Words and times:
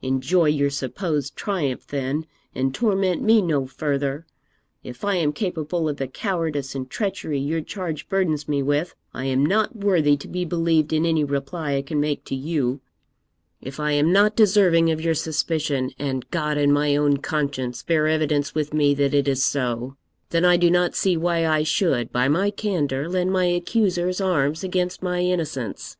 Enjoy 0.00 0.46
your 0.46 0.70
supposed 0.70 1.36
triumph, 1.36 1.86
then, 1.88 2.24
and 2.54 2.74
torment 2.74 3.20
me 3.20 3.42
no 3.42 3.66
further. 3.66 4.24
If 4.82 5.04
I 5.04 5.16
am 5.16 5.30
capable 5.30 5.90
of 5.90 5.98
the 5.98 6.06
cowardice 6.08 6.74
and 6.74 6.88
treachery 6.88 7.38
your 7.38 7.60
charge 7.60 8.08
burdens 8.08 8.48
me 8.48 8.62
with, 8.62 8.94
I 9.12 9.26
am 9.26 9.44
not 9.44 9.76
worthy 9.76 10.16
to 10.16 10.26
be 10.26 10.46
believed 10.46 10.94
in 10.94 11.04
any 11.04 11.22
reply 11.22 11.74
I 11.74 11.82
can 11.82 12.00
make 12.00 12.24
to 12.24 12.34
you. 12.34 12.80
If 13.60 13.78
I 13.78 13.92
am 13.92 14.10
not 14.10 14.34
deserving 14.34 14.90
of 14.90 15.02
your 15.02 15.12
suspicion 15.12 15.90
and 15.98 16.30
God 16.30 16.56
and 16.56 16.72
my 16.72 16.96
own 16.96 17.18
conscience 17.18 17.82
bear 17.82 18.06
evidence 18.06 18.54
with 18.54 18.72
me 18.72 18.94
that 18.94 19.12
it 19.12 19.28
is 19.28 19.44
so 19.44 19.96
then 20.30 20.46
I 20.46 20.56
do 20.56 20.70
not 20.70 20.94
see 20.94 21.18
why 21.18 21.46
I 21.46 21.62
should, 21.62 22.10
by 22.10 22.26
my 22.26 22.50
candour, 22.50 23.06
lend 23.06 23.32
my 23.32 23.44
accusers 23.44 24.18
arms 24.18 24.64
against 24.64 25.02
my 25.02 25.20
innocence. 25.20 25.98